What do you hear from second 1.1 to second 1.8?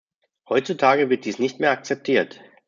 wird dies nicht mehr